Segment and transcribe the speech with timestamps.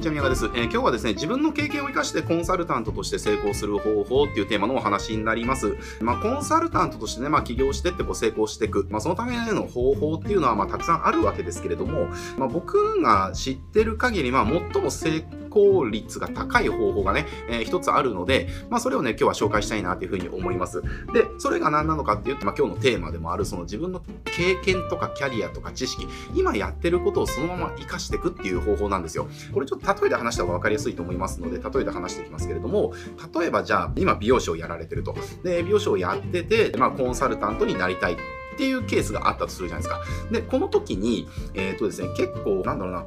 [0.00, 5.76] にちは、宮川です、えー、今日はですね、自分の経験を生かしてコンサルタントとして成功する方法っていうテーマのお話になります。
[6.00, 8.86] まあ、コンサルタントとしてね、まあ、起業してってこう成功していく。
[8.88, 12.06] まあ、そのための方法っていうのは、まあ、たくさんあるわけですけれども、
[12.38, 20.82] まあ、僕が知ってる限り、まあ、最も成功率が高い方法がね、えー、一つあるので、まあ、それをね、今日は紹介したいなというふうに思います。
[21.12, 29.28] で、それが何なのかっていうと、まあ、今日のテーマでもある、その自分の経験とかキャリアとか知識、今やってることをそのまま活かしていくっていう方法なんですよ。
[29.52, 32.92] これちょっと例えで話した方が分かりやすいと思いますので、例えで話していきますけれども、
[33.34, 35.14] 例えばじゃあ、今美容師をやられてると。
[35.42, 38.16] で、美容師をやってて、まあ、コンサルタントになりたい。
[38.60, 40.04] っていうケースがあったとするじゃないですか。
[40.30, 43.06] で、この時に、えっ、ー、とですね、結構、なんだろうな、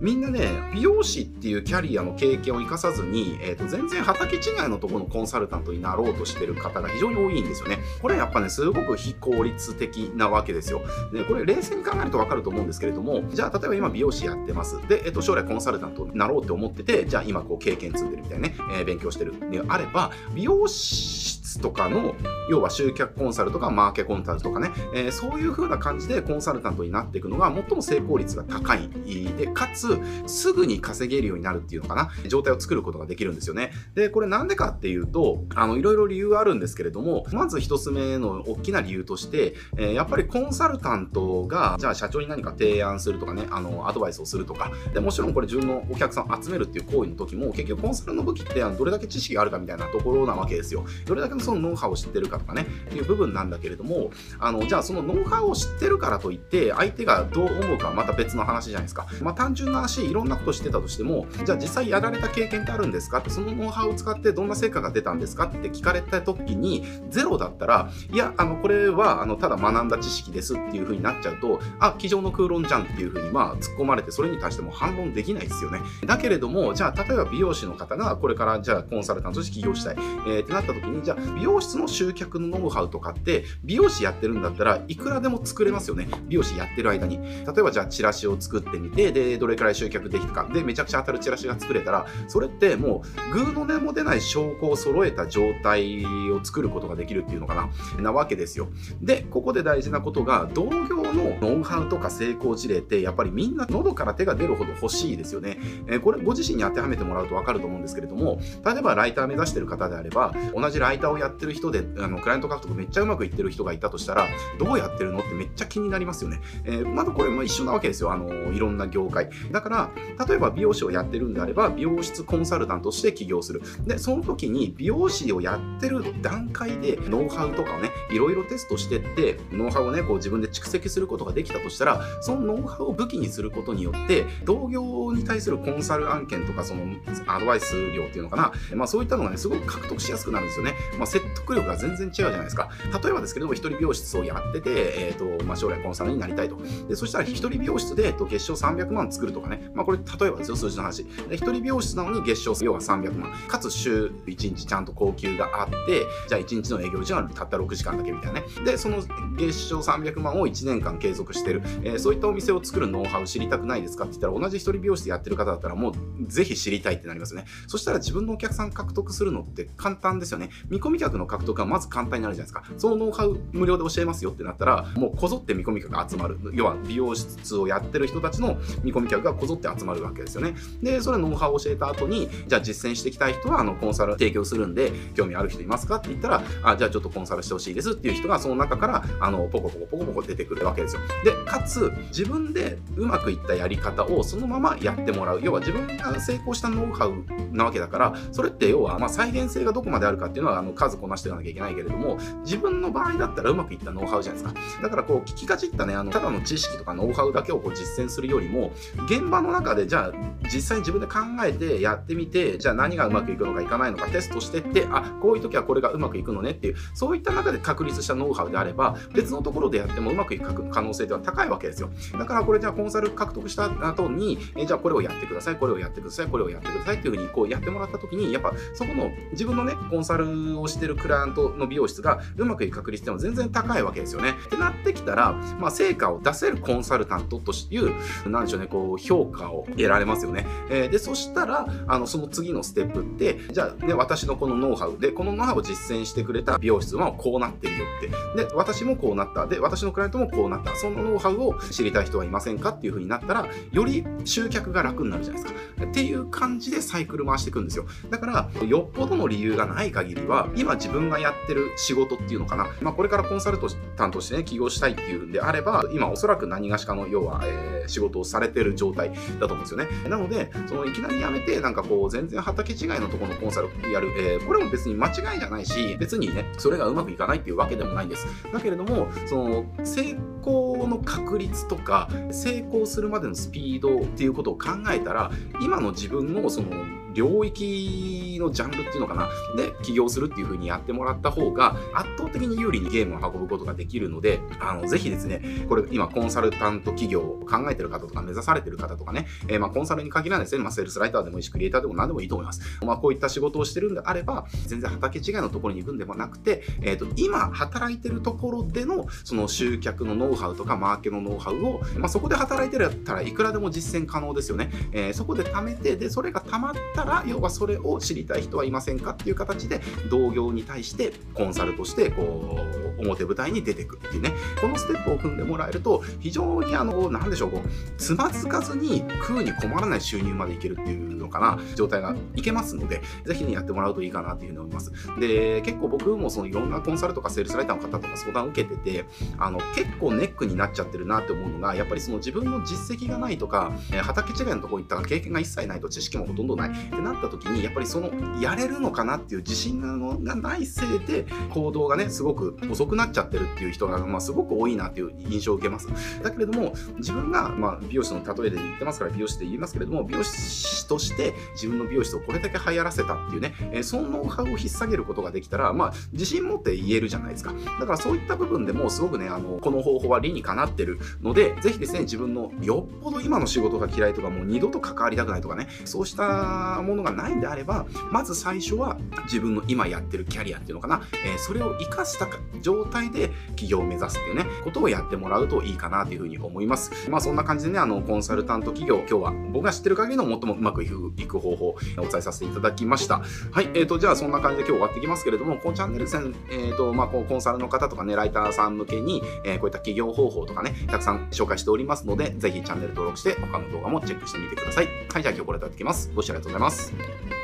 [0.00, 7.80] みんなね、美容師っていうキャリアの経験を生かさずに、えっ、ー、と、全然畑違いのところのコンサルタントになろうとしてる方が非常に多いんですよね。
[8.00, 10.80] これやっぱね、すごく非効率的なわけですよ。
[11.12, 14.80] で、これ冷静に考えるとわかると思うんですけれども、じゃあ、例えば今美容師やってます。
[14.88, 22.14] で、えっ、ー、と、将来コンサルタントになろうって思ってて、じゃあ今こう経験積んでるみたいなね、え勉強してるであれば、美容師とかの、
[22.48, 28.88] 要は集客コンサルとかマーケコンサルとかね、えー、そういう風な感じでコンサルタントになっていくのが最も成功率が高い。
[29.36, 33.72] で、かつ、すぐに稼げるようになるっていうのかな、状態を作ることができるんですよね。
[33.94, 50.84] で、これなんでかっていうと、あの、いろいろ理由があるんですけれども、まず一つ目の大きな理由として、えー、やっぱりコンサルタントが、じゃあ社長に何か提案するとかね、あの、アドバイスをするとか、でもちろんこれ自分のお客さんを集めるっていう行為の時も、結局コンサルの武器ってどれだけ知識があるかみたいなところなわけですよ。
[51.04, 59.06] どれだけのそのノウハウを知ってるかとかね、いう部分なんだけれども、あの、じゃあそのノウハウを知ってるからといって、相手がどう思うかはまた別の話じゃないですか。
[59.22, 63.18] まあ単純な話、いろんなこと知ってたとしても、じゃあ実際やられた経験ってあるんですか？
[63.18, 65.46] って、そのノウハウを使ってどんな成果が出たんですか？
[65.46, 75.80] って聞かれた時に、ゼロだったら、いや、あの、これは、あの、ただ学んだ知識ですっていう風になっちゃうと、あ、机上の空論じゃんっていう風に、まあ、突っ込まれて、それに対しても反論できないですよね。
[76.06, 79.96] だけれども、じゃあ、例えば美容師の方が、これから、じゃあ、コンサルタントとして起業したい、
[80.26, 86.08] えー、ってなった時に、じゃあ、美容室の集客のノウハウとかって美容師やってるんだったらいくらでも作れますよね。
[86.28, 87.18] 美容師やってる間に。
[87.18, 90.48] 例えばじゃあチラシを作ってみてでどれくらい集客できたか。
[90.52, 98.02] でめちゃくちゃ当たるチラシが作れたらそれってもうグーの根も出ない証拠を揃えた状態を作ることができるっていうのかな。
[98.02, 98.68] なわけですよ。
[99.00, 116.40] でここで大事なことが同業のノウハウとか成功事例ってやっぱりみんな喉から手が出るほど欲しいですよね、え、これご自身に当てはめてもらうと分かると思うんですけれども例えばライター目指してる方であれば同じライターををやってる人であのクライアント獲得めっちゃうまくいってる人がいたとしたら、どうやってるのってめっちゃ気になりますよね。
[116.64, 118.12] えー、まだこれも一緒なわけですよ。
[118.12, 119.30] あの、いろんな業界。
[119.50, 119.90] だから、
[120.26, 123.62] 例えば美容師をやってるんであれば、美容室コンサルタントとして起業する。
[123.86, 136.82] で、その時に美容師をやってる段階で、ノウハウとかをね、いろいろテストしてって、ノウハウをね、こう自分で蓄積することができたとしたら、そのノウハウを武器にすることによって、同業に対するコンサル案件とか、その
[137.26, 140.74] アドバイス料っていうのかな、まあそういったのがね、すごく獲得しやすくなるんですよね。
[140.98, 142.70] まあ説得力が全然違うじゃないですか。
[143.02, 146.58] 例えばですけども、一人美容室をやってて、えーとまあ、将来コンサルになりたいと。
[146.88, 151.06] でそしたら、一人美容室で、えっと、月賞300万作るとかね、まあ、これ、例えばですよ、数字の話。
[151.30, 153.32] 一人美容室なのに月賞要は300万。
[153.48, 158.46] かつ、週1日ちゃんと高級があって、じゃあ1日の営業時間はたった6時間だけみたいなね。
[158.64, 159.02] で、その
[159.36, 161.62] 月賞300万を1年間継続してる。
[161.82, 165.94] えー、そういったお店を作るノウハウ知りたくないですかって言ったら、同じ一人美容室やってる方だったら、もう
[166.26, 167.44] ぜひ知りたいってなりますね。
[167.66, 170.50] そしたら自分のお客さん獲得するのって簡単ですよね。
[170.68, 172.74] 見込み客の獲得がまず簡単になるじゃないですか。
[172.78, 176.38] そのノウハウ無料で教えますよってなったら、もうこぞって見込み客が集まる。
[176.52, 180.54] 要は美容室をやってる人たちの見込み客がこぞって集まるわけですよね。
[180.82, 191.02] で、それノウハウを教えた後に、じゃあ実践していきたい人は、あの、コンサル提供するんで、興味ある人いますかって言ったら、あ、じゃあちょっとコンサルしてほしいですっていう人が、その中から、あの、ポコポコポコポコ出てくるわけですよ。
[191.24, 195.40] で、かつ、自分でうまくいったやり方をそのままやってもらう。
[195.42, 204.60] 要は自分が成功したノウハウなわけだから、それって要は、ま、再現性がどこまであるかっていうのは、あの、数こなしていかなきゃいけないけれども、自分の場合だったらうまくいったノウハウじゃないですか。
[204.82, 208.72] だからこう、聞きがちったね、あの、ただの知識とかノウハウだけをこう実践するよりも、
[209.06, 210.12] 現場の中でじゃあ、
[210.52, 221.90] 実際に自分で考えてやってみて、じゃあ何がうまくいくのかいかないのかテストしてって、あ、こういう時はこれがうまくいくのねっていう、そういった中で確立したノウハウであれば、別のところでやってもうまくいく可能性では高いわけですよ。
[222.18, 234.34] だからこれじゃあコンサル獲得した後に、えじゃあこれをやってください、これをやってください、これをやってくださいっていうふうにこうやってもらった時に、やっぱそこの自分のね、コンサルをしてるクライアントの美容室がうまくいく確率っていうのは全然高いわけですよね。
[234.46, 237.92] ってなってきたら、まあ、成果を出せるコンサルタントという、
[238.28, 240.46] なんでしょうね、こう、評価を得られますよね。
[240.70, 248.44] えー、で、そしたら、あの、その次のステップって、じゃあ、ね、私のこのノウハウで、このノウハウを実践してくれた美容室はこうなってるよって。
[248.44, 249.46] で、私もこうなった。
[249.46, 250.74] で、私のクライアントもこうなった。
[250.76, 255.60] そのノウハウを知りたい人はいませんかっていう風になったら、より集客が楽になるじゃないですか。
[255.84, 257.86] っていう感じでサイクル回していくんですよ。
[258.10, 262.68] だから、よっぽどの理由がない限りは、今自分がやってる仕事っていうのかな。
[262.80, 263.58] まあ、これからコンサル
[263.96, 270.08] タントしてね、起業したいっていうんであれば、今おそらく何がしかの、要は、えー、仕事をされてる状態だと思うんですよね。
[270.08, 278.26] なので、そのいきなり辞めて、なんかこう、全然畑違いのとこのコンサルをやる、えー、これも別に間違いじゃないし、別にね、それがうまくいかないっていうわけでもないんです。
[278.50, 289.28] だけれども、その、成功の確率とか、成功するまでのスピードっていうことを考えたら、今の自分のその、領域のジャンルっていうのかな？
[289.56, 319.80] で起業するっていう風にやってもらった方が圧倒的に有利にゲームを運ぶことができるのであのぜひですねこれ今コンサルタント企業を考えてる方とか目指されてる方とかね、えー、まコンサルに限らないですね、まあ、セールスライターでもいいしクリエイターでも何でもいいと思います、まあ、こういった仕事をしてるんであれば全然畑違いのところに行くんでもなくて、えーと、今働いてるところでのその集客のノウハウとかマーケのノウハウを、まあ、そこで働いてるやったらいくらでも実践可能ですよね、えー、そこで貯めてでそれが貯まったら要はそれを知りたい人はいませんかっていう形で
[320.10, 322.58] 同業に対してコンサルとしてこ
[322.98, 324.32] う表舞台に出てくっていうね。
[324.60, 327.68] このステップを踏んでもらえると非常にあの何でしょうこう
[327.98, 334.92] つまずかずに食うに困らない収入までいけるっていうのかな状態がいけますのでぜひねやってもらうといいかなっていうふうに思います。
[335.20, 339.04] で結構僕もそのいろんなコンサルとかセールスライターの方とか相談を受けてて
[339.38, 343.72] あの結構ネックになっちゃってるなって思うのがやっぱりその自分の実績がないとか
[344.02, 346.70] 畑違いのところ行ったら経験が一切ないと知識もほとんどない。
[346.94, 348.10] ってなった時にやっぱりその
[348.40, 355.88] やれるのかなっていう自信がないせいで行動がねすごく遅くなっちゃってるっていう人が、まあ、すごく多いなっていう印象を受けます。
[356.22, 367.52] だけれども自分が、まあ、美容師の例えで言ってますから美容師で言いますけれども美容師として自分の美容室をこれだけ流行らせたっていうね、え、そのノウハウを引っ提げることができたら、まあ、自信持って言えるじゃないですか。
[367.80, 382.28] だからそういった部分でもすごくねあのこの方法は理にかなってるのでぜひですね自分のよっぽど今の仕事が嫌いとかもう二度と関わりたくないとかねそうしたものがないんであればまず最初は自分の今やってるキャリアっていうのかな、えー、それを活かした
[382.60, 387.10] 状態で起業を目指すっていうね、ことをやってもらうといいかなというふうに思います。
[387.10, 393.22] まあそんな感じでね、あの、コンサルタント企業、今日は僕が知ってる限りの最もうまくいくいく方法をお伝えさせていただきました。
[393.52, 405.03] はい、えーと、じゃあそんな感じで今日終わってきますけれども、このチャンネル戦、えーと、まあこうコンサルの方とかね、ライターさん向けに、えー、こういった企業方法とかね、たくさん紹介しておりますので、ぜひチャンネル登録して他の動画もチェックしてみてください。
[405.14, 406.10] はい、じゃあ今日これでやってきます。
[406.12, 407.43] ご視聴ありがとうございます。